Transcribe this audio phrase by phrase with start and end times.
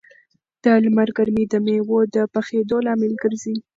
[0.63, 3.55] د لمر ګرمي د مېوو د پخېدو لامل ګرځي.